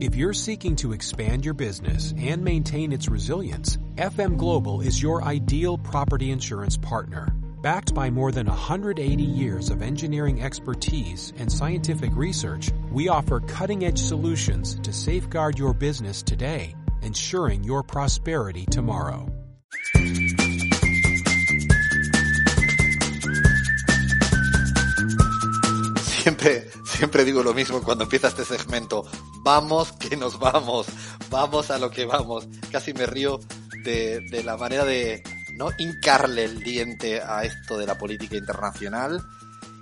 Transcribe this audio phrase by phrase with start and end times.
[0.00, 5.22] If you're seeking to expand your business and maintain its resilience, FM Global is your
[5.22, 7.36] ideal property insurance partner.
[7.60, 13.84] Backed by more than 180 years of engineering expertise and scientific research, we offer cutting
[13.84, 19.28] edge solutions to safeguard your business today, ensuring your prosperity tomorrow.
[26.00, 29.04] Siempre, siempre digo lo mismo cuando empieza este segmento.
[29.52, 30.86] Vamos que nos vamos.
[31.28, 32.46] Vamos a lo que vamos.
[32.70, 33.40] Casi me río
[33.82, 35.24] de, de la manera de
[35.56, 39.20] no hincarle el diente a esto de la política internacional.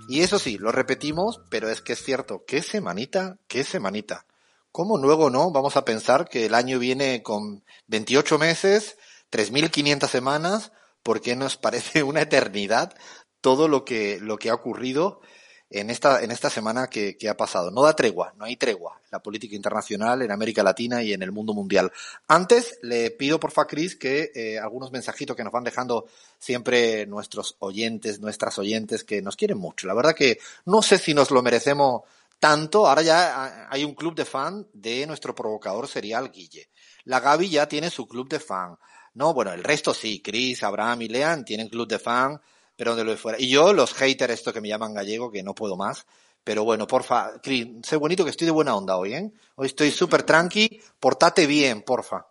[0.07, 2.45] Y eso sí, lo repetimos, pero es que es cierto.
[2.47, 3.37] ¿Qué semanita?
[3.47, 4.25] ¿Qué semanita?
[4.71, 5.51] ¿Cómo luego no?
[5.51, 8.97] Vamos a pensar que el año viene con 28 meses,
[9.31, 10.71] 3.500 semanas,
[11.03, 12.95] porque nos parece una eternidad
[13.39, 15.21] todo lo que, lo que ha ocurrido
[15.69, 17.69] en esta, en esta semana que, que, ha pasado.
[17.69, 21.21] No da tregua, no hay tregua en la política internacional, en América Latina y en
[21.21, 21.91] el mundo mundial.
[22.27, 26.07] Antes, le pido porfa, Cris, que eh, algunos mensajitos que nos van dejando
[26.39, 29.87] siempre nuestros oyentes, nuestras oyentes, que nos quieren mucho.
[29.87, 32.01] La verdad que no sé si nos lo merecemos
[32.39, 32.87] tanto.
[32.87, 36.69] Ahora ya hay un club de fan de nuestro provocador serial, Guille.
[37.03, 38.77] La Gaby ya tiene su club de fan.
[39.13, 42.39] No, bueno, el resto sí, Chris, Abraham y Lean tienen club de fan
[42.79, 43.37] pero donde lo fuera.
[43.37, 46.07] Y yo, los haters, esto que me llaman gallego, que no puedo más.
[46.45, 49.33] Pero bueno, porfa, Cris, sé bonito que estoy de buena onda hoy, ¿eh?
[49.55, 52.25] Hoy estoy súper tranqui, portate bien, porfa.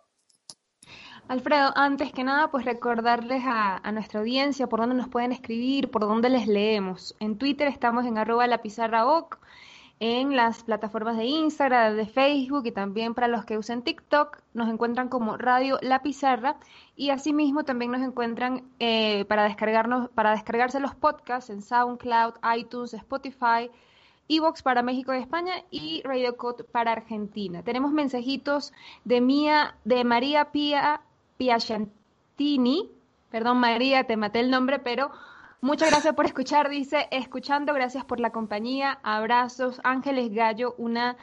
[1.27, 5.91] Alfredo, antes que nada, pues recordarles a, a, nuestra audiencia por dónde nos pueden escribir,
[5.91, 7.15] por dónde les leemos.
[7.19, 9.05] En Twitter estamos en arroba la pizarra
[9.99, 14.69] en las plataformas de Instagram, de Facebook y también para los que usen TikTok nos
[14.69, 16.55] encuentran como Radio La Pizarra
[16.95, 22.93] y asimismo también nos encuentran eh, para descargarnos para descargarse los podcasts en SoundCloud, iTunes,
[22.93, 23.69] Spotify,
[24.29, 27.61] Evox para México y España y Radio Code para Argentina.
[27.63, 28.71] Tenemos mensajitos
[29.03, 31.01] de Mía de María Pia
[31.37, 32.89] Piacentini,
[33.31, 35.11] perdón María, te maté el nombre, pero
[35.61, 41.17] Muchas gracias por escuchar, dice, escuchando, gracias por la compañía, abrazos, Ángeles Gallo, una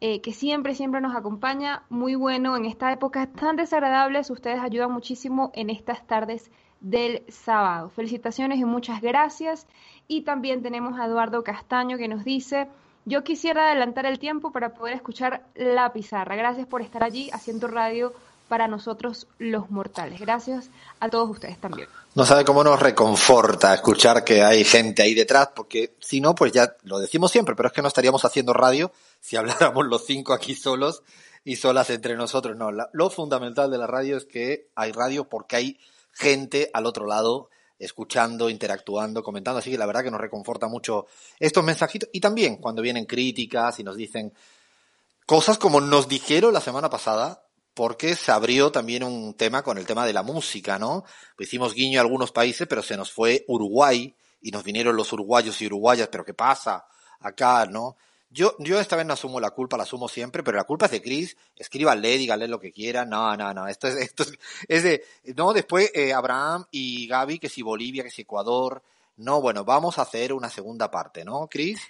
[0.00, 4.92] eh, que siempre, siempre nos acompaña, muy bueno en esta época tan desagradables, ustedes ayudan
[4.92, 6.50] muchísimo en estas tardes
[6.80, 7.88] del sábado.
[7.88, 9.66] Felicitaciones y muchas gracias.
[10.06, 12.68] Y también tenemos a Eduardo Castaño que nos dice,
[13.06, 16.36] yo quisiera adelantar el tiempo para poder escuchar la pizarra.
[16.36, 18.12] Gracias por estar allí haciendo radio
[18.48, 20.20] para nosotros los mortales.
[20.20, 20.70] Gracias
[21.00, 21.88] a todos ustedes también.
[22.14, 26.52] No sabe cómo nos reconforta escuchar que hay gente ahí detrás, porque si no, pues
[26.52, 30.32] ya lo decimos siempre, pero es que no estaríamos haciendo radio si habláramos los cinco
[30.32, 31.02] aquí solos
[31.44, 32.56] y solas entre nosotros.
[32.56, 35.80] No, lo fundamental de la radio es que hay radio porque hay
[36.12, 41.06] gente al otro lado escuchando, interactuando, comentando, así que la verdad que nos reconforta mucho
[41.38, 44.32] estos mensajitos y también cuando vienen críticas y nos dicen
[45.26, 47.44] cosas como nos dijeron la semana pasada
[47.78, 51.04] porque se abrió también un tema con el tema de la música, ¿no?
[51.36, 54.12] Pues hicimos guiño a algunos países, pero se nos fue Uruguay
[54.42, 56.88] y nos vinieron los uruguayos y uruguayas, pero ¿qué pasa
[57.20, 57.96] acá, no?
[58.30, 60.90] Yo, yo esta vez no asumo la culpa, la asumo siempre, pero la culpa es
[60.90, 61.36] de Chris.
[61.54, 63.04] Escríbale, dígale lo que quiera.
[63.04, 63.68] No, no, no.
[63.68, 64.32] Esto es, esto es,
[64.66, 65.04] es de,
[65.36, 68.82] no, después eh, Abraham y Gaby, que si Bolivia, que si Ecuador.
[69.18, 71.80] No, bueno, vamos a hacer una segunda parte, ¿no, Chris?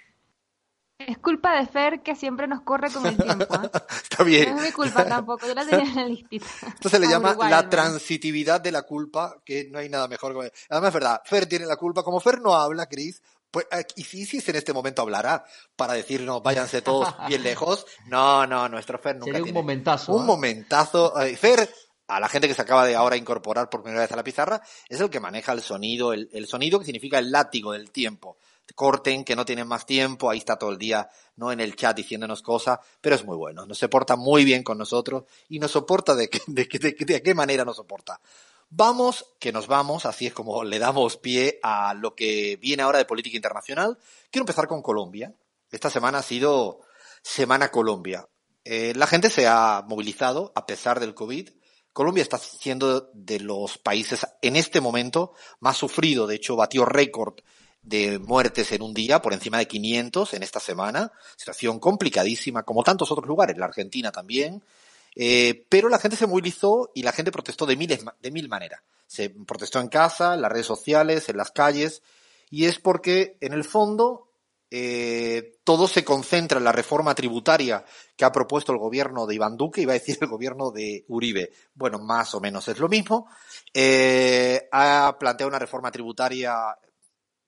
[0.99, 3.45] Es culpa de Fer que siempre nos corre con el tiempo.
[3.55, 3.69] ¿eh?
[4.03, 4.49] Está bien.
[4.53, 6.45] No es mi culpa tampoco, yo la tenía en la listita.
[6.67, 7.69] Esto se le llama Uruguay, la ¿no?
[7.69, 10.33] transitividad de la culpa, que no hay nada mejor.
[10.33, 10.51] Que...
[10.69, 12.03] Además es verdad, Fer tiene la culpa.
[12.03, 13.65] Como Fer no habla, Chris, pues,
[13.95, 15.45] y si, si en este momento hablará
[15.77, 17.85] para decirnos váyanse todos bien lejos.
[18.07, 19.59] No, no, nuestro Fer nunca Sería un tiene.
[19.59, 20.13] momentazo.
[20.13, 20.25] Un ¿eh?
[20.25, 21.17] momentazo.
[21.21, 21.69] Eh, Fer,
[22.07, 24.61] a la gente que se acaba de ahora incorporar por primera vez a la pizarra,
[24.89, 28.37] es el que maneja el sonido, el, el sonido que significa el látigo del tiempo
[28.75, 31.51] corten, que no tienen más tiempo, ahí está todo el día, ¿no?
[31.51, 35.23] En el chat diciéndonos cosas, pero es muy bueno, nos soporta muy bien con nosotros
[35.47, 38.19] y nos soporta de, que, de, de, de qué manera nos soporta.
[38.71, 42.99] Vamos, que nos vamos, así es como le damos pie a lo que viene ahora
[42.99, 43.97] de política internacional.
[44.29, 45.33] Quiero empezar con Colombia.
[45.71, 46.81] Esta semana ha sido
[47.23, 48.27] Semana Colombia.
[48.63, 51.49] Eh, la gente se ha movilizado a pesar del COVID.
[51.93, 56.27] Colombia está siendo de los países en este momento más sufrido.
[56.27, 57.39] De hecho, batió récord
[57.81, 61.11] de muertes en un día, por encima de 500 en esta semana.
[61.35, 64.63] Situación complicadísima, como tantos otros lugares, la Argentina también.
[65.15, 68.81] Eh, pero la gente se movilizó y la gente protestó de miles, de mil maneras.
[69.07, 72.03] Se protestó en casa, en las redes sociales, en las calles,
[72.49, 74.29] y es porque, en el fondo,
[74.71, 77.83] eh, todo se concentra en la reforma tributaria
[78.15, 81.51] que ha propuesto el gobierno de Iván Duque, iba a decir el gobierno de Uribe.
[81.73, 83.27] Bueno, más o menos es lo mismo.
[83.73, 86.77] Eh, ha planteado una reforma tributaria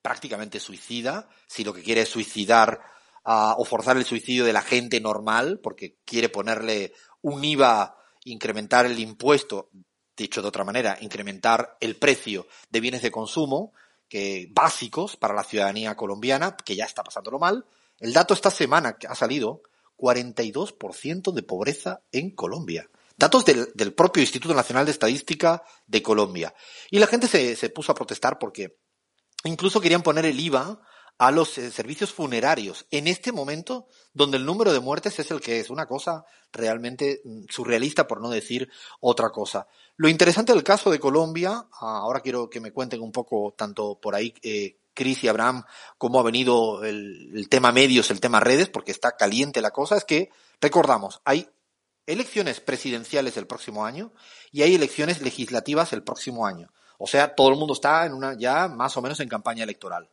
[0.01, 2.81] prácticamente suicida, si lo que quiere es suicidar
[3.23, 8.99] o forzar el suicidio de la gente normal, porque quiere ponerle un IVA, incrementar el
[8.99, 9.69] impuesto,
[10.17, 13.73] dicho de otra manera, incrementar el precio de bienes de consumo
[14.07, 17.65] que, básicos para la ciudadanía colombiana, que ya está pasándolo mal.
[17.99, 19.61] El dato esta semana que ha salido,
[19.97, 22.89] 42% de pobreza en Colombia.
[23.15, 26.55] Datos del, del, propio Instituto Nacional de Estadística de Colombia.
[26.89, 28.79] Y la gente se, se puso a protestar porque
[29.43, 30.79] incluso querían poner el IVA
[31.21, 35.39] a los eh, servicios funerarios en este momento donde el número de muertes es el
[35.39, 39.67] que es, una cosa realmente mm, surrealista por no decir otra cosa.
[39.97, 43.99] Lo interesante del caso de Colombia, ah, ahora quiero que me cuenten un poco tanto
[44.01, 45.63] por ahí eh, Chris y Abraham
[45.99, 49.97] cómo ha venido el, el tema medios, el tema redes, porque está caliente la cosa,
[49.97, 51.47] es que recordamos, hay
[52.07, 54.11] elecciones presidenciales el próximo año
[54.51, 56.71] y hay elecciones legislativas el próximo año.
[57.01, 60.07] O sea, todo el mundo está en una ya más o menos en campaña electoral.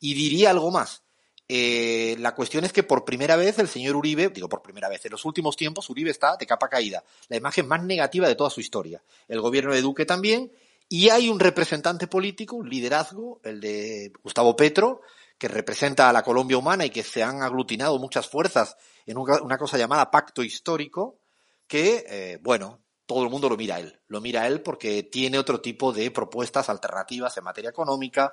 [0.00, 1.02] Y diría algo más.
[1.48, 5.04] Eh, la cuestión es que por primera vez el señor Uribe, digo por primera vez,
[5.04, 8.50] en los últimos tiempos Uribe está de capa caída, la imagen más negativa de toda
[8.50, 9.02] su historia.
[9.28, 10.52] El gobierno de Duque también,
[10.88, 15.00] y hay un representante político, un liderazgo, el de Gustavo Petro,
[15.38, 18.76] que representa a la Colombia humana y que se han aglutinado muchas fuerzas
[19.06, 21.18] en una cosa llamada pacto histórico,
[21.66, 23.98] que, eh, bueno, todo el mundo lo mira a él.
[24.08, 28.32] Lo mira a él porque tiene otro tipo de propuestas alternativas en materia económica,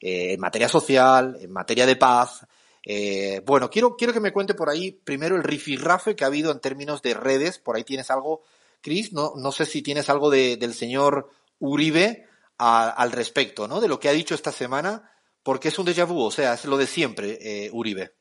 [0.00, 2.46] eh, en materia social, en materia de paz.
[2.84, 6.50] Eh, bueno, quiero, quiero que me cuente por ahí primero el rifirrafe que ha habido
[6.52, 7.58] en términos de redes.
[7.58, 8.42] Por ahí tienes algo,
[8.80, 11.28] Cris, no, no sé si tienes algo de, del señor
[11.58, 12.26] Uribe
[12.58, 13.80] al respecto, ¿no?
[13.80, 15.10] De lo que ha dicho esta semana,
[15.42, 18.14] porque es un déjà vu, o sea, es lo de siempre, eh, Uribe.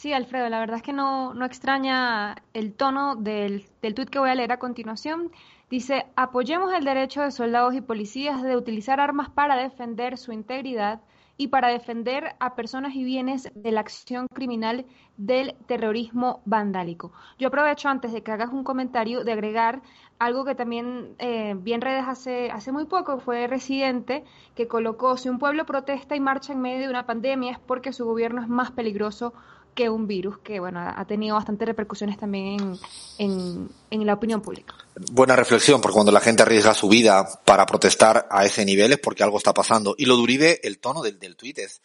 [0.00, 4.20] Sí, Alfredo, la verdad es que no, no extraña el tono del, del tuit que
[4.20, 5.32] voy a leer a continuación.
[5.70, 11.00] Dice, apoyemos el derecho de soldados y policías de utilizar armas para defender su integridad
[11.36, 14.86] y para defender a personas y bienes de la acción criminal
[15.16, 17.10] del terrorismo vandálico.
[17.36, 19.82] Yo aprovecho antes de que hagas un comentario de agregar
[20.20, 24.24] algo que también eh, vi en redes hace, hace muy poco, fue Residente,
[24.54, 27.92] que colocó, si un pueblo protesta y marcha en medio de una pandemia es porque
[27.92, 29.32] su gobierno es más peligroso
[29.74, 32.78] que un virus que bueno ha tenido bastantes repercusiones también
[33.18, 34.74] en, en, la opinión pública.
[35.12, 38.98] Buena reflexión, porque cuando la gente arriesga su vida para protestar a ese nivel es
[38.98, 39.94] porque algo está pasando.
[39.96, 41.80] Y lo de Uribe, el tono del, del tuit es,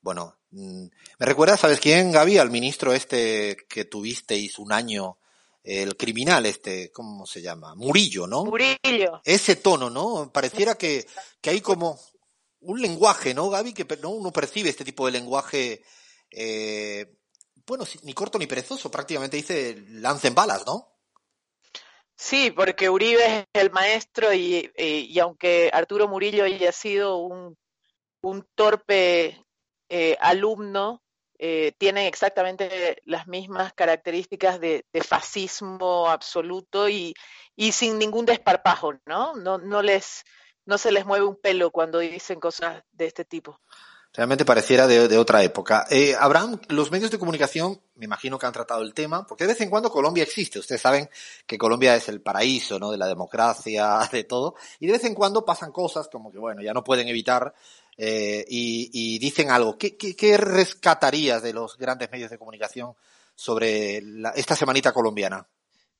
[0.00, 0.84] bueno, mm,
[1.18, 2.38] me recuerda, ¿sabes quién, Gaby?
[2.38, 5.18] Al ministro este que tuvisteis un año,
[5.64, 7.74] el criminal este, ¿cómo se llama?
[7.74, 8.44] Murillo, ¿no?
[8.44, 9.20] Murillo.
[9.24, 10.30] Ese tono, ¿no?
[10.32, 11.06] Pareciera que,
[11.40, 11.98] que hay como
[12.60, 13.72] un lenguaje, ¿no, Gaby?
[13.72, 15.82] Que no uno percibe este tipo de lenguaje
[16.30, 17.14] eh,
[17.72, 20.92] bueno, ni corto ni perezoso, prácticamente dice lancen balas, ¿no?
[22.14, 27.56] Sí, porque Uribe es el maestro y, y, aunque Arturo Murillo haya sido un,
[28.20, 29.42] un torpe
[29.88, 31.02] eh, alumno,
[31.38, 37.14] eh, tiene exactamente las mismas características de, de fascismo absoluto y,
[37.56, 39.34] y, sin ningún desparpajo, ¿no?
[39.36, 40.24] No, no, les,
[40.66, 43.58] no se les mueve un pelo cuando dicen cosas de este tipo.
[44.14, 45.86] Realmente pareciera de, otra época.
[45.88, 49.54] Eh, Abraham, los medios de comunicación, me imagino que han tratado el tema, porque de
[49.54, 50.58] vez en cuando Colombia existe.
[50.58, 51.08] Ustedes saben
[51.46, 52.90] que Colombia es el paraíso, ¿no?
[52.90, 54.54] De la democracia, de todo.
[54.80, 57.54] Y de vez en cuando pasan cosas como que, bueno, ya no pueden evitar
[57.96, 59.78] eh, y, y, dicen algo.
[59.78, 62.94] ¿Qué, qué, qué rescatarías de los grandes medios de comunicación
[63.34, 65.46] sobre la, esta semanita colombiana?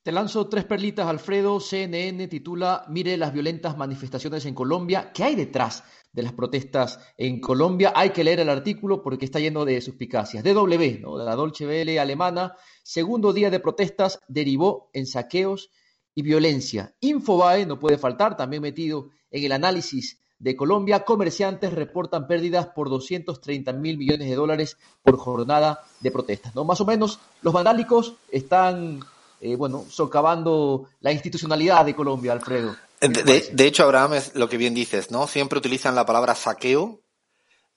[0.03, 1.61] Te lanzo tres perlitas, Alfredo.
[1.61, 5.13] CNN titula Mire las violentas manifestaciones en Colombia.
[5.15, 7.93] ¿Qué hay detrás de las protestas en Colombia.
[7.95, 10.45] Hay que leer el artículo porque está lleno de suspicacias.
[10.45, 11.19] DW, ¿no?
[11.19, 15.71] de la Dolce Welle alemana, segundo día de protestas derivó en saqueos
[16.15, 16.95] y violencia.
[17.01, 21.05] Infobae no puede faltar, también metido en el análisis de Colombia.
[21.05, 26.55] Comerciantes reportan pérdidas por 230 mil millones de dólares por jornada de protestas.
[26.55, 26.65] ¿no?
[26.65, 29.01] Más o menos, los vandálicos están,
[29.45, 32.77] eh, bueno, socavando la institucionalidad de Colombia, Alfredo.
[33.01, 35.27] De, de, hecho, Abraham, es lo que bien dices, ¿no?
[35.27, 37.01] Siempre utilizan la palabra saqueo,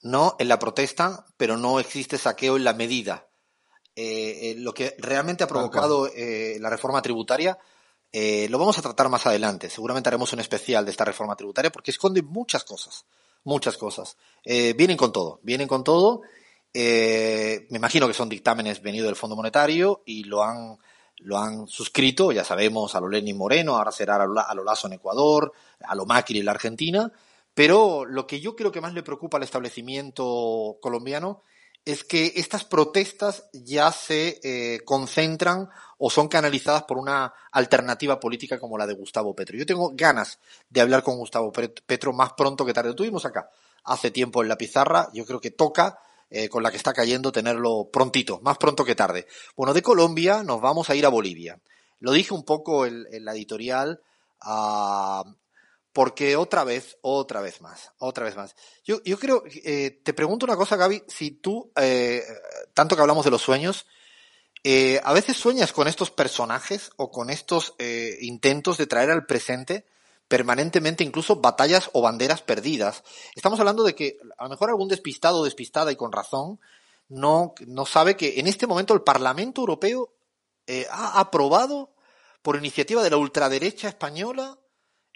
[0.00, 0.36] ¿no?
[0.38, 3.26] En la protesta, pero no existe saqueo en la medida.
[3.96, 7.58] Eh, eh, lo que realmente ha provocado la reforma tributaria,
[8.12, 9.68] lo vamos a tratar más adelante.
[9.68, 13.06] Seguramente haremos un especial de esta reforma tributaria porque esconde muchas cosas,
[13.42, 14.16] muchas cosas.
[14.44, 16.20] Vienen con todo, vienen con todo.
[16.72, 20.78] me imagino que son dictámenes venidos del Fondo Monetario y lo han
[21.18, 24.94] lo han suscrito, ya sabemos, a lo Lenin Moreno, ahora será a lo Lazo en
[24.94, 27.10] Ecuador, a lo Macri en la Argentina,
[27.54, 31.42] pero lo que yo creo que más le preocupa al establecimiento colombiano
[31.86, 35.68] es que estas protestas ya se eh, concentran
[35.98, 39.56] o son canalizadas por una alternativa política como la de Gustavo Petro.
[39.56, 42.92] Yo tengo ganas de hablar con Gustavo Petro más pronto que tarde.
[42.92, 43.48] Tuvimos acá
[43.84, 47.30] hace tiempo en la pizarra, yo creo que toca eh, con la que está cayendo
[47.30, 49.28] tenerlo prontito, más pronto que tarde.
[49.56, 51.60] Bueno, de Colombia nos vamos a ir a Bolivia.
[52.00, 54.00] Lo dije un poco en, la editorial,
[54.44, 55.22] uh,
[55.92, 58.56] porque otra vez, otra vez más, otra vez más.
[58.84, 62.24] Yo, yo creo, eh, te pregunto una cosa, Gaby, si tú, eh,
[62.74, 63.86] tanto que hablamos de los sueños,
[65.04, 67.76] a veces sueñas con estos personajes o con estos
[68.20, 69.86] intentos de traer al presente
[70.28, 73.02] permanentemente incluso batallas o banderas perdidas.
[73.34, 76.58] Estamos hablando de que a lo mejor algún despistado o despistada y con razón
[77.08, 80.12] no, no sabe que en este momento el Parlamento Europeo
[80.66, 81.94] eh, ha aprobado
[82.42, 84.58] por iniciativa de la ultraderecha española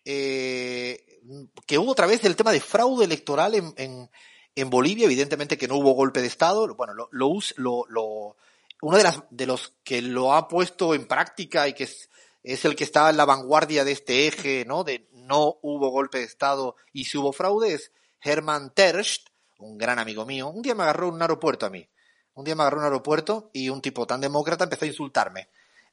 [0.05, 1.21] eh,
[1.67, 4.11] que hubo otra vez el tema de fraude electoral en, en,
[4.55, 8.37] en, Bolivia, evidentemente que no hubo golpe de Estado, bueno, lo, lo, lo,
[8.83, 12.10] uno de, las, de los que lo ha puesto en práctica y que es,
[12.43, 14.85] es el que está en la vanguardia de este eje, ¿no?
[14.85, 17.93] De no hubo golpe de Estado y si hubo fraude es
[18.23, 19.29] Hermann Terst,
[19.59, 20.49] un gran amigo mío.
[20.49, 21.87] Un día me agarró en un aeropuerto a mí.
[22.35, 25.49] Un día me agarró en un aeropuerto y un tipo tan demócrata empezó a insultarme.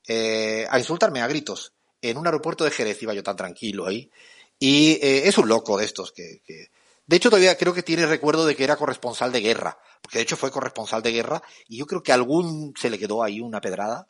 [0.07, 1.73] Eh, a insultarme a gritos.
[2.01, 4.09] En un aeropuerto de Jerez iba yo tan tranquilo ahí.
[4.57, 6.67] Y eh, es un loco de estos que, que,
[7.05, 9.77] De hecho, todavía creo que tiene recuerdo de que era corresponsal de guerra.
[10.01, 11.43] Porque de hecho fue corresponsal de guerra.
[11.67, 14.07] Y yo creo que algún se le quedó ahí una pedrada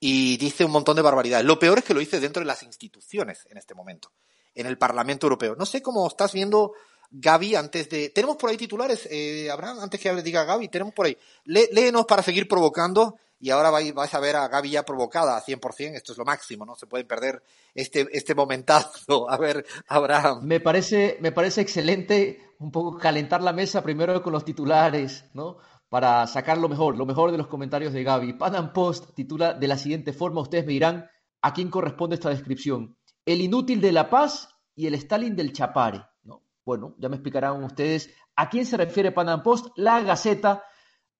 [0.00, 1.46] y dice un montón de barbaridades.
[1.46, 4.12] Lo peor es que lo dice dentro de las instituciones en este momento,
[4.54, 5.56] en el Parlamento Europeo.
[5.56, 6.72] No sé cómo estás viendo,
[7.10, 8.10] Gaby, antes de...
[8.10, 11.16] Tenemos por ahí titulares, eh, Abraham, antes que diga Gaby, tenemos por ahí.
[11.44, 15.42] léenos para seguir provocando y ahora vais, vais, a ver a Gaby ya provocada a
[15.42, 17.42] 100%, esto es lo máximo, no se pueden perder
[17.74, 19.30] este, este momentazo.
[19.30, 20.40] A ver, Abraham.
[20.42, 25.58] Me parece, me parece excelente un poco calentar la mesa primero con los titulares, ¿no?
[25.88, 28.34] Para sacar lo mejor, lo mejor de los comentarios de Gaby.
[28.34, 31.08] Panam Post titula de la siguiente forma, ustedes me dirán
[31.40, 32.96] a quién corresponde esta descripción.
[33.24, 36.04] El inútil de La Paz y el Stalin del Chapare.
[36.22, 36.42] ¿no?
[36.64, 39.68] Bueno, ya me explicarán ustedes a quién se refiere Panam Post.
[39.76, 40.62] La Gaceta,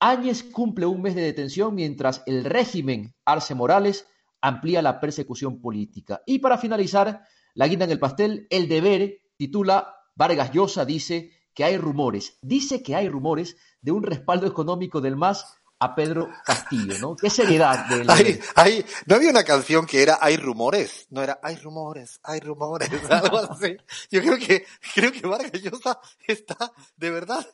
[0.00, 4.06] Áñez cumple un mes de detención mientras el régimen Arce Morales
[4.40, 6.22] amplía la persecución política.
[6.26, 11.64] Y para finalizar, la guinda en el pastel, El Deber titula Vargas Llosa dice que
[11.64, 15.44] hay rumores, dice que hay rumores de un respaldo económico del MAS
[15.80, 17.16] a Pedro Castillo, ¿no?
[17.16, 21.08] ¿Qué seriedad de hay, hay, ¿No había una canción que era Hay rumores?
[21.10, 23.76] No era Hay rumores, hay rumores, algo así.
[24.08, 25.98] Yo creo que, creo que Vargas Llosa
[26.28, 27.44] está, de verdad,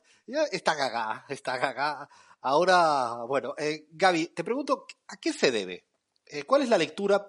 [0.52, 2.06] está gaga, está gaga.
[2.42, 5.86] Ahora, bueno, eh, Gaby, te pregunto, ¿a qué se debe?
[6.26, 7.26] Eh, ¿Cuál es la lectura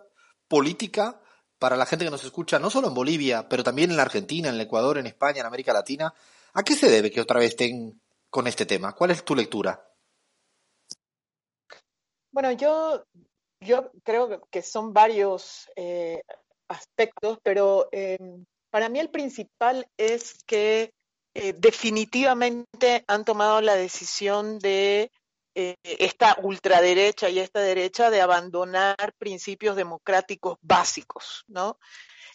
[0.50, 1.22] política
[1.58, 4.50] para la gente que nos escucha, no solo en Bolivia, pero también en la Argentina,
[4.50, 6.14] en el Ecuador, en España, en América Latina?
[6.58, 8.94] ¿A qué se debe que otra vez estén con este tema?
[8.94, 9.86] ¿Cuál es tu lectura?
[12.32, 13.04] Bueno, yo,
[13.60, 16.22] yo creo que son varios eh,
[16.70, 18.18] aspectos, pero eh,
[18.70, 20.94] para mí el principal es que
[21.34, 25.12] eh, definitivamente han tomado la decisión de
[25.56, 31.80] esta ultraderecha y esta derecha de abandonar principios democráticos básicos, ¿no?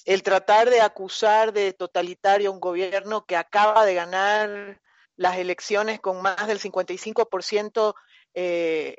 [0.04, 4.80] El tratar de acusar de totalitario a un gobierno que acaba de ganar
[5.16, 7.94] las elecciones con más del 55%
[8.32, 8.96] eh,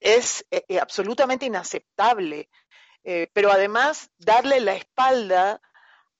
[0.00, 2.48] es eh, eh, absolutamente inaceptable.
[3.32, 5.62] Pero además, darle la espalda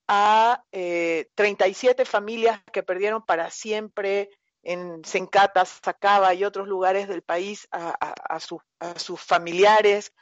[0.08, 4.30] a 37 familias que perdieron para siempre
[4.62, 10.14] en Sencata, Sacaba y otros lugares del país a, sus familiares,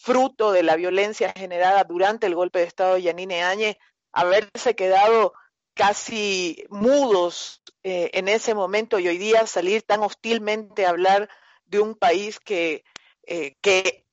[0.00, 3.76] fruto de la violencia generada durante el golpe de Estado de Yanine Áñez,
[4.12, 5.34] haberse quedado
[5.74, 11.28] casi mudos eh, en ese momento y hoy día salir tan hostilmente a hablar
[11.66, 12.82] de un país que,
[13.26, 14.06] eh, que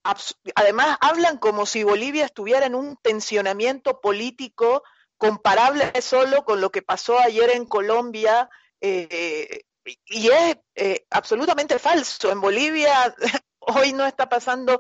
[0.56, 4.84] además hablan como si Bolivia estuviera en un tensionamiento político
[5.18, 8.50] comparable solo con lo que pasó ayer en Colombia
[8.82, 9.62] eh,
[10.06, 10.58] y es
[11.10, 12.30] absolutamente falso.
[12.30, 13.16] En Bolivia
[13.60, 14.80] hoy no está pasando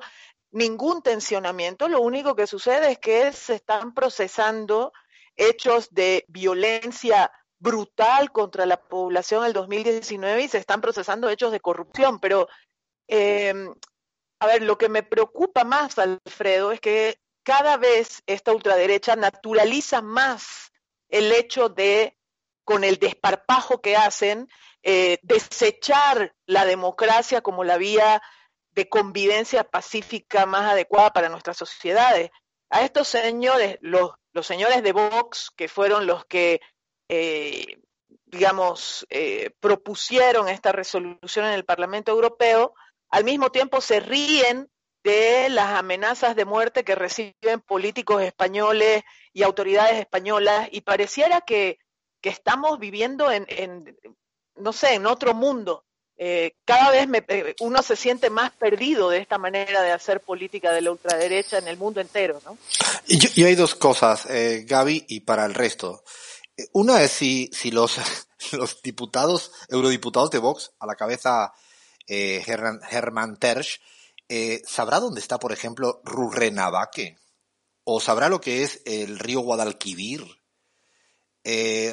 [0.51, 4.93] ningún tensionamiento, lo único que sucede es que se están procesando
[5.35, 11.51] hechos de violencia brutal contra la población en el 2019 y se están procesando hechos
[11.51, 12.19] de corrupción.
[12.19, 12.47] Pero,
[13.07, 13.53] eh,
[14.39, 20.01] a ver, lo que me preocupa más, Alfredo, es que cada vez esta ultraderecha naturaliza
[20.01, 20.71] más
[21.09, 22.17] el hecho de,
[22.63, 24.49] con el desparpajo que hacen,
[24.83, 28.21] eh, desechar la democracia como la vía
[28.77, 32.29] de convivencia pacífica más adecuada para nuestras sociedades.
[32.69, 36.61] A estos señores, los los señores de Vox, que fueron los que,
[37.09, 37.79] eh,
[38.27, 42.75] digamos, eh, propusieron esta resolución en el Parlamento Europeo,
[43.09, 44.69] al mismo tiempo se ríen
[45.03, 49.01] de las amenazas de muerte que reciben políticos españoles
[49.33, 51.79] y autoridades españolas y pareciera que,
[52.21, 53.97] que estamos viviendo en, en,
[54.55, 55.83] no sé, en otro mundo.
[56.19, 60.71] Eh, cada vez eh, uno se siente más perdido de esta manera de hacer política
[60.71, 62.57] de la ultraderecha en el mundo entero, ¿no?
[63.05, 66.03] Y, hay dos cosas, eh, Gaby, y para el resto.
[66.73, 67.99] Una es si, los,
[68.81, 71.53] diputados, eurodiputados de Vox, a la cabeza
[72.07, 73.79] eh, Herman, Tersch,
[74.65, 77.19] sabrá dónde está, por ejemplo, Rurrenabaque,
[77.83, 80.25] o sabrá lo que es el río Guadalquivir,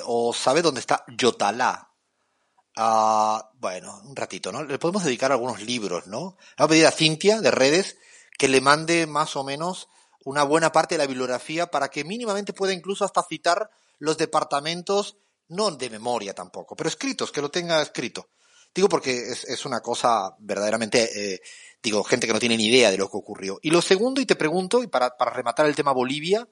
[0.04, 1.93] o sabe dónde está Yotalá,
[2.76, 4.64] Ah, bueno, un ratito, ¿no?
[4.64, 6.36] Le podemos dedicar algunos libros, ¿no?
[6.58, 7.96] Le voy a pedir a Cintia de redes
[8.36, 9.88] que le mande más o menos
[10.24, 15.18] una buena parte de la bibliografía para que mínimamente pueda incluso hasta citar los departamentos,
[15.48, 18.28] no de memoria tampoco, pero escritos, que lo tenga escrito.
[18.74, 21.40] Digo porque es, es una cosa verdaderamente, eh,
[21.80, 23.60] digo, gente que no tiene ni idea de lo que ocurrió.
[23.62, 26.48] Y lo segundo, y te pregunto, y para, para rematar el tema Bolivia,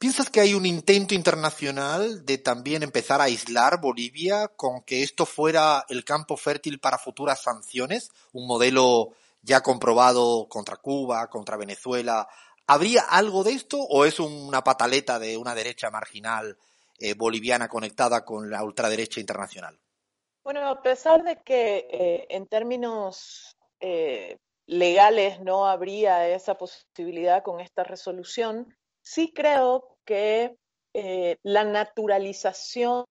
[0.00, 5.26] ¿Piensas que hay un intento internacional de también empezar a aislar Bolivia con que esto
[5.26, 8.10] fuera el campo fértil para futuras sanciones?
[8.32, 9.10] Un modelo
[9.42, 12.26] ya comprobado contra Cuba, contra Venezuela.
[12.66, 16.56] ¿Habría algo de esto o es una pataleta de una derecha marginal
[16.98, 19.78] eh, boliviana conectada con la ultraderecha internacional?
[20.42, 27.60] Bueno, a pesar de que eh, en términos eh, legales no habría esa posibilidad con
[27.60, 30.56] esta resolución, sí creo que
[30.92, 33.06] eh, la naturalización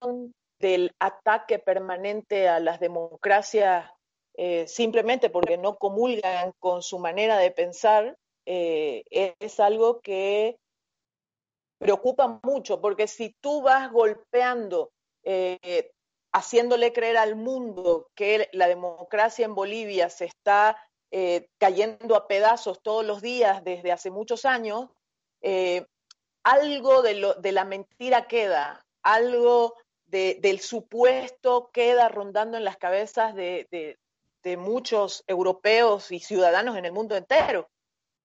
[0.58, 3.90] del ataque permanente a las democracias
[4.36, 10.58] eh, simplemente porque no comulgan con su manera de pensar eh, es algo que
[11.78, 14.92] preocupa mucho, porque si tú vas golpeando,
[16.32, 20.76] haciéndole creer al mundo que la democracia en Bolivia se está
[21.58, 24.90] cayendo a pedazos todos los días desde hace muchos años,
[25.40, 25.86] eh,
[26.42, 29.74] algo de, la mentira queda, algo
[30.06, 33.98] del supuesto queda rondando en las cabezas de,
[34.58, 37.68] muchos europeos y ciudadanos en el mundo entero.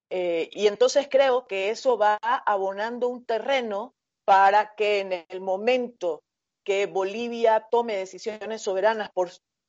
[0.09, 6.23] Eh, y entonces creo que eso va abonando un terreno para que en el momento
[6.63, 9.11] que Bolivia tome decisiones soberanas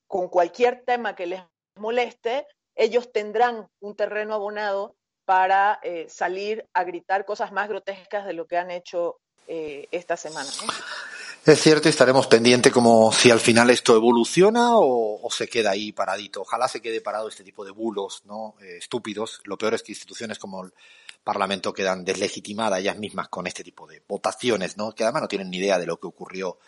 [0.07, 1.43] con cualquier tema que les
[1.77, 4.95] moleste, ellos tendrán un terreno abonado
[5.27, 10.17] para eh, salir a gritar cosas más grotescas de lo que han hecho eh, esta
[10.17, 10.49] semana.
[11.45, 15.93] Es cierto, y estaremos pendientes como si al final esto evoluciona o, se queda ahí
[15.93, 16.43] paradito.
[16.43, 18.55] Ojalá se quede parado este tipo de bulos ¿no?
[18.61, 19.41] Eh, estúpidos.
[19.45, 20.73] Lo peor es que instituciones como el
[21.23, 24.93] Parlamento quedan deslegitimadas ellas mismas con este tipo de votaciones, ¿no?
[24.93, 26.59] que además no tienen ni idea de lo que ocurrió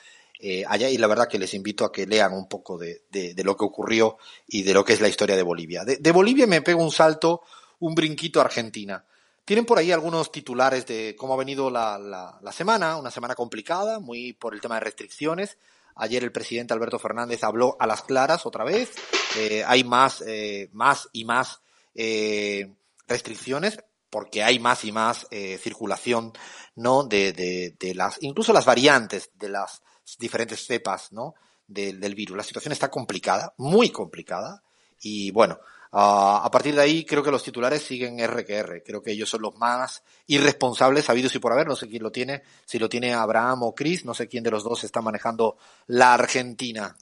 [0.68, 0.90] allá.
[0.90, 3.02] Y la verdad que les invito a que lean un poco de,
[3.44, 4.18] lo que ocurrió
[4.48, 5.84] y de lo que es la historia de Bolivia.
[5.84, 7.42] de Bolivia me pego un salto
[7.80, 9.04] un brinquito a Argentina.
[9.44, 13.98] Tienen por ahí algunos titulares de cómo ha venido la, la, semana, una semana complicada,
[13.98, 15.56] muy por el tema de restricciones.
[15.94, 18.92] Ayer el presidente Alberto Fernández habló a las claras otra vez.
[19.38, 21.62] Eh, hay más, eh, más y más
[21.94, 22.74] eh,
[23.06, 23.78] restricciones
[24.10, 25.26] porque hay más y más
[25.60, 26.32] circulación,
[26.76, 27.04] ¿no?
[27.04, 29.82] De, de, las, incluso las variantes de las
[30.18, 31.34] diferentes cepas, ¿no?
[31.66, 32.36] del virus.
[32.36, 34.62] La situación está complicada, muy complicada.
[35.00, 35.58] Y bueno,
[35.90, 38.82] Uh, a partir de ahí creo que los titulares siguen R que R.
[38.82, 41.66] Creo que ellos son los más irresponsables habidos y por haber.
[41.66, 44.50] No sé quién lo tiene, si lo tiene Abraham o Chris, no sé quién de
[44.50, 46.96] los dos está manejando la Argentina.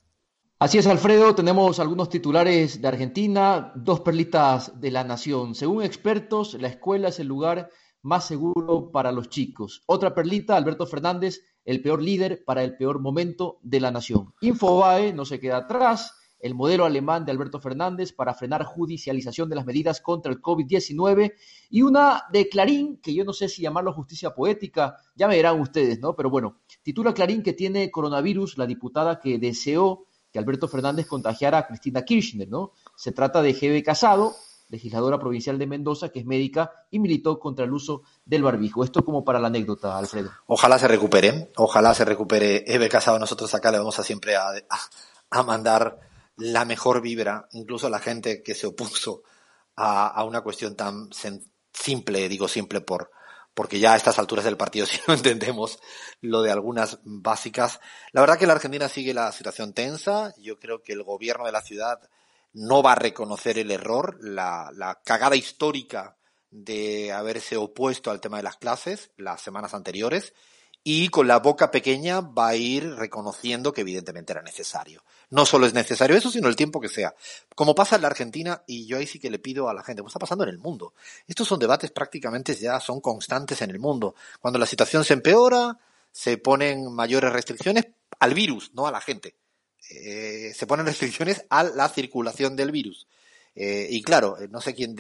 [0.59, 5.55] Así es, Alfredo, tenemos algunos titulares de Argentina, dos perlitas de la nación.
[5.55, 7.69] Según expertos, la escuela es el lugar
[8.01, 9.83] más seguro para los chicos.
[9.85, 14.33] Otra perlita, Alberto Fernández, el peor líder para el peor momento de la nación.
[14.41, 19.57] Infobae no se queda atrás el modelo alemán de Alberto Fernández para frenar judicialización de
[19.57, 21.33] las medidas contra el COVID-19
[21.71, 25.61] y una de Clarín, que yo no sé si llamarlo justicia poética, ya me dirán
[25.61, 26.15] ustedes, ¿no?
[26.15, 31.59] Pero bueno, titula Clarín que tiene coronavirus la diputada que deseó que Alberto Fernández contagiara
[31.59, 32.73] a Cristina Kirchner, ¿no?
[32.97, 33.83] Se trata de G.B.
[33.83, 34.35] Casado,
[34.69, 38.85] legisladora provincial de Mendoza, que es médica y militó contra el uso del barbijo.
[38.85, 40.31] Esto como para la anécdota, Alfredo.
[40.47, 43.19] Ojalá se recupere, ojalá se recupere Eve Casado.
[43.19, 46.06] Nosotros acá le vamos a siempre a mandar
[46.37, 49.23] la mejor vibra, incluso la gente que se opuso
[49.77, 51.11] a, una cuestión tan
[51.73, 53.11] simple, digo simple por,
[53.55, 55.79] porque ya a estas alturas del partido si no entendemos
[56.21, 57.81] lo de algunas básicas.
[58.13, 60.35] La verdad que la Argentina sigue la situación tensa.
[60.39, 62.01] Yo creo que el gobierno de la ciudad
[62.53, 66.17] no va a reconocer el error, la, la cagada histórica
[66.51, 70.33] de haberse opuesto al tema de las clases las semanas anteriores
[70.89, 75.03] y con la boca pequeña va a ir reconociendo que evidentemente era necesario.
[75.31, 77.13] No solo es necesario eso, sino el tiempo que sea.
[77.57, 80.01] Como pasa en la Argentina, y yo ahí sí que le pido a la gente,
[80.03, 80.95] pues está pasando en el mundo.
[81.27, 84.15] Estos son debates prácticamente ya son constantes en el mundo.
[84.41, 85.77] Cuando la situación se empeora,
[86.13, 87.87] se ponen mayores restricciones
[88.21, 89.35] al virus, no a la gente.
[89.91, 93.09] eh, se ponen restricciones a la circulación del virus.
[93.57, 94.95] Eh, y claro, no sé quién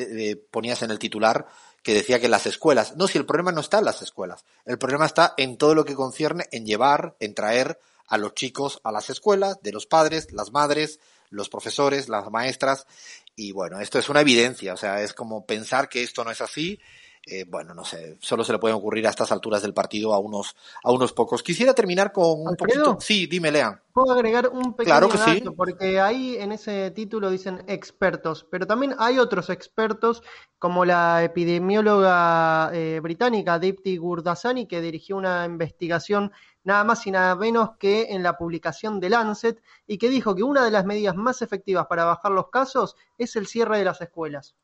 [0.51, 1.47] ponías en el titular
[1.87, 4.77] que decía que las escuelas, no, si el problema no está en las escuelas, el
[4.77, 8.91] problema está en todo lo que concierne en llevar, en traer a los chicos a
[8.91, 10.99] las escuelas, de los padres, las madres,
[11.31, 12.89] los profesores, las maestras,
[13.37, 16.41] y bueno, esto es una evidencia, o sea, es como pensar que esto no es
[16.41, 16.81] así
[17.29, 20.19] eh, bueno, no sé, solo se le pueden ocurrir a estas alturas del partido a
[20.21, 21.43] unos, a unos pocos.
[21.43, 22.99] Quisiera terminar con un poquito.
[23.01, 23.81] Sí, dime, Lean.
[23.93, 29.19] Puedo agregar un pequeño dato, porque ahí en ese título dicen expertos, pero también hay
[29.19, 30.23] otros expertos,
[30.61, 36.31] como la epidemióloga eh, británica Dipti Gurdasani, que dirigió una investigación
[36.63, 40.45] nada más y nada menos que en la publicación de Lancet, y que dijo que
[40.45, 44.01] una de las medidas más efectivas para bajar los casos es el cierre de las
[44.01, 44.55] escuelas.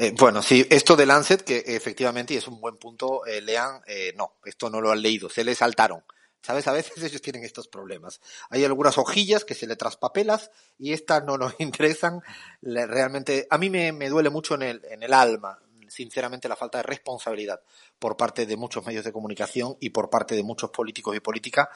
[0.00, 3.80] Eh, bueno, sí, esto de Lancet, que efectivamente, y es un buen punto, eh, lean,
[3.88, 6.04] eh, no, esto no lo han leído, se les saltaron.
[6.40, 6.68] ¿Sabes?
[6.68, 8.20] A veces ellos tienen estos problemas.
[8.48, 12.20] Hay algunas hojillas que se le traspapelas y estas no nos interesan.
[12.62, 15.58] Realmente, a mí me, me duele mucho en el, en el alma
[15.88, 17.60] sinceramente la falta de responsabilidad
[17.98, 21.68] por parte de muchos medios de comunicación y por parte de muchos políticos y políticas.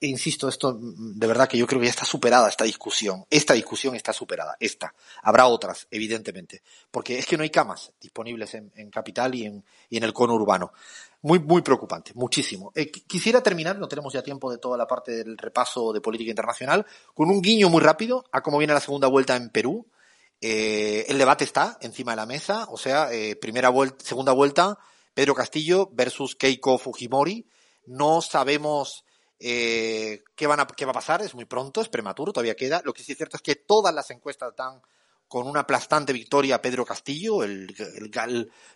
[0.00, 3.24] Insisto, esto de verdad que yo creo que ya está superada esta discusión.
[3.28, 4.56] Esta discusión está superada.
[4.58, 4.94] Esta.
[5.22, 6.62] Habrá otras, evidentemente.
[6.90, 10.34] Porque es que no hay camas disponibles en, Capital y en, y en el cono
[10.34, 10.72] urbano.
[11.22, 12.72] Muy, muy preocupante, muchísimo.
[12.74, 16.30] Eh, quisiera terminar, no tenemos ya tiempo de toda la parte del repaso de política
[16.30, 19.86] internacional, con un guiño muy rápido a cómo viene la segunda vuelta en Perú
[20.40, 24.78] eh, el debate está encima de la mesa, o sea, eh, primera vuelta, segunda vuelta,
[25.14, 27.48] Pedro Castillo versus Keiko Fujimori.
[27.86, 29.04] No sabemos
[29.38, 32.82] eh, qué, van a, qué va a pasar, es muy pronto, es prematuro, todavía queda.
[32.84, 34.80] Lo que sí es cierto es que todas las encuestas dan
[35.28, 37.74] con una aplastante victoria a Pedro Castillo, el,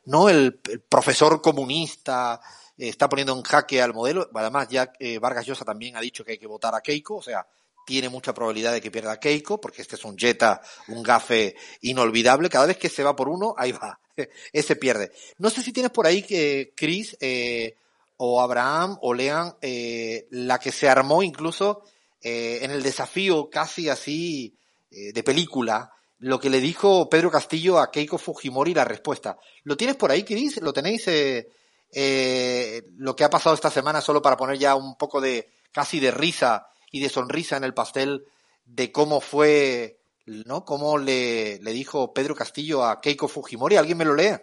[0.04, 2.40] no el, profesor comunista,
[2.76, 4.28] está poniendo en jaque al modelo.
[4.34, 7.46] Además, ya Vargas Llosa también ha dicho que hay que votar a Keiko, o sea,
[7.90, 12.48] tiene mucha probabilidad de que pierda Keiko, porque este es un Jetta, un gafe inolvidable.
[12.48, 13.98] Cada vez que se va por uno, ahí va,
[14.52, 15.10] ese pierde.
[15.38, 17.74] No sé si tienes por ahí que Chris eh,
[18.22, 21.84] o Abraham o Lean, eh, la que se armó incluso
[22.20, 24.56] eh, en el desafío casi así
[24.90, 29.38] de película, lo que le dijo Pedro Castillo a Keiko Fujimori, la respuesta.
[29.62, 30.60] ¿Lo tienes por ahí, Chris?
[30.60, 31.06] ¿Lo tenéis?
[31.06, 36.10] lo que ha pasado esta semana, solo para poner ya un poco de casi de
[36.10, 38.24] risa y de sonrisa en el pastel
[38.64, 40.64] de cómo fue, ¿no?
[40.64, 43.76] Cómo le, le dijo Pedro Castillo a Keiko Fujimori.
[43.76, 44.34] ¿Alguien me lo lee?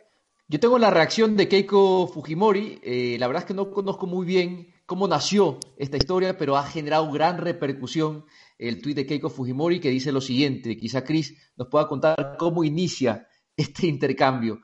[0.50, 2.80] Yo tengo la reacción de Keiko Fujimori.
[2.82, 6.64] Eh, la verdad es que no conozco muy bien cómo nació esta historia, pero ha
[6.64, 8.24] generado gran repercusión
[8.58, 10.78] el tuit de Keiko Fujimori que dice lo siguiente.
[10.78, 14.62] Quizá Chris nos pueda contar cómo inicia este intercambio.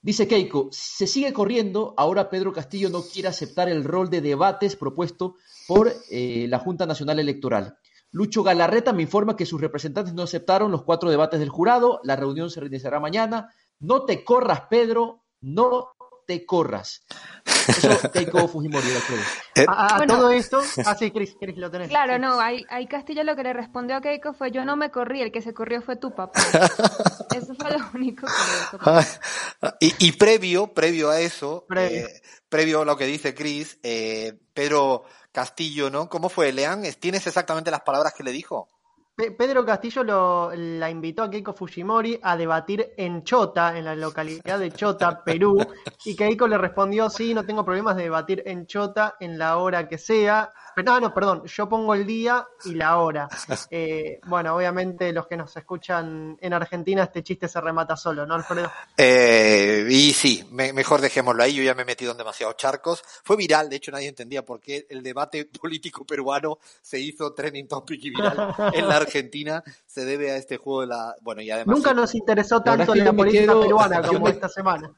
[0.00, 4.76] Dice Keiko, se sigue corriendo, ahora Pedro Castillo no quiere aceptar el rol de debates
[4.76, 5.36] propuesto
[5.66, 7.76] por eh, la Junta Nacional Electoral.
[8.10, 12.16] Lucho Galarreta me informa que sus representantes no aceptaron los cuatro debates del jurado, la
[12.16, 13.50] reunión se reiniciará mañana.
[13.80, 15.92] No te corras, Pedro, no
[16.28, 17.02] te corras.
[17.66, 18.86] Eso Keiko Fujimori,
[19.56, 21.88] eh, a, todo esto, ah sí, Cris, lo tenés.
[21.88, 25.22] Claro, no, ahí, Castillo lo que le respondió a Keiko fue yo no me corrí,
[25.22, 26.38] el que se corrió fue tu papá.
[27.34, 29.06] eso fue lo único que
[29.80, 34.38] y, y previo, previo a eso, previo, eh, previo a lo que dice Cris, eh,
[34.52, 36.10] Pedro Castillo, ¿no?
[36.10, 36.82] ¿Cómo fue, Leán?
[37.00, 38.68] ¿Tienes exactamente las palabras que le dijo?
[39.18, 44.60] Pedro Castillo lo, la invitó a Keiko Fujimori a debatir en Chota, en la localidad
[44.60, 45.58] de Chota, Perú,
[46.04, 49.88] y Keiko le respondió, sí, no tengo problemas de debatir en Chota en la hora
[49.88, 50.52] que sea.
[50.76, 53.28] Pero no, no, perdón, yo pongo el día y la hora.
[53.70, 58.34] Eh, bueno, obviamente los que nos escuchan en Argentina, este chiste se remata solo, ¿no,
[58.34, 58.70] Alfredo?
[58.96, 63.02] Eh, y sí, mejor dejémoslo ahí, yo ya me he metido en demasiados charcos.
[63.24, 67.66] Fue viral, de hecho nadie entendía por qué el debate político peruano se hizo trending
[67.66, 71.16] topic y viral en la Argentina se debe a este juego de la.
[71.22, 71.76] Bueno, y además.
[71.76, 74.94] Nunca nos interesó tanto la, política peruana como esta semana.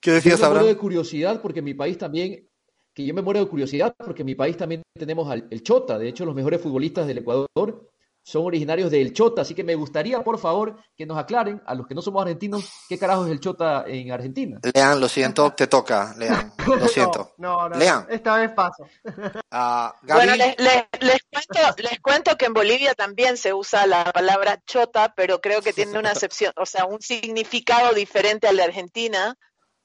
[0.00, 0.62] ¿Qué decías, ahora?
[0.62, 2.48] de curiosidad porque mi país también.
[2.94, 5.98] Que yo me muero de curiosidad porque en mi país también tenemos al, el Chota.
[5.98, 7.87] De hecho, los mejores futbolistas del Ecuador
[8.28, 11.86] son originarios del Chota, así que me gustaría, por favor, que nos aclaren a los
[11.86, 14.60] que no somos argentinos qué carajo es el Chota en Argentina.
[14.74, 17.32] Lean, lo siento, te toca, Lean, lo siento.
[17.38, 18.06] No, no, Lean.
[18.10, 18.86] Esta vez paso.
[19.50, 20.54] Uh, bueno, les,
[21.32, 25.72] cuento, les cuento que en Bolivia también se usa la palabra Chota, pero creo que
[25.72, 29.36] tiene una acepción, o sea, un significado diferente al de Argentina.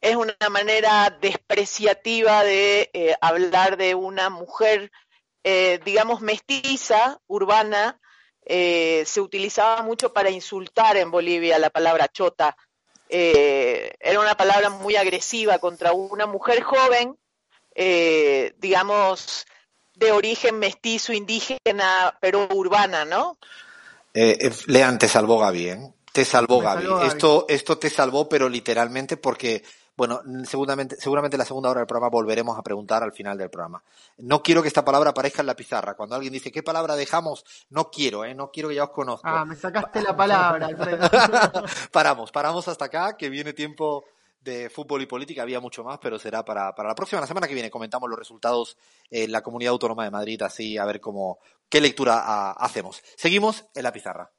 [0.01, 4.91] Es una manera despreciativa de eh, hablar de una mujer,
[5.45, 8.01] eh, digamos, mestiza, urbana,
[8.45, 12.56] eh, se utilizaba mucho para insultar en Bolivia la palabra chota.
[13.10, 17.17] Eh, era una palabra muy agresiva contra una mujer joven,
[17.75, 19.45] eh, digamos,
[19.95, 23.38] de origen mestizo, indígena, pero urbana, ¿no?
[24.13, 25.93] Eh, eh Lean, te salvó Gaby, ¿eh?
[26.12, 26.88] Te salvó Gaby.
[27.08, 29.63] Esto, esto te salvó, pero literalmente porque,
[29.95, 33.49] bueno, seguramente, seguramente en la segunda hora del programa volveremos a preguntar al final del
[33.49, 33.84] programa.
[34.17, 35.95] No quiero que esta palabra aparezca en la pizarra.
[35.95, 37.45] Cuando alguien dice, ¿qué palabra dejamos?
[37.69, 38.34] No quiero, ¿eh?
[38.34, 39.41] No quiero que ya os conozca.
[39.41, 41.08] Ah, me sacaste la palabra, Alfredo.
[41.91, 44.06] paramos, paramos hasta acá, que viene tiempo
[44.41, 45.43] de fútbol y política.
[45.43, 47.21] Había mucho más, pero será para, para la próxima.
[47.21, 48.77] La semana que viene comentamos los resultados
[49.12, 53.01] en la Comunidad Autónoma de Madrid, así a ver cómo, qué lectura ah, hacemos.
[53.15, 54.32] Seguimos en la pizarra.